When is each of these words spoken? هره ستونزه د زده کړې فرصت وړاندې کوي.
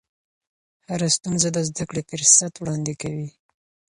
هره 0.89 1.07
ستونزه 1.17 1.47
د 1.53 1.57
زده 1.69 1.83
کړې 1.89 2.01
فرصت 2.09 2.53
وړاندې 2.57 2.93
کوي. 3.01 3.29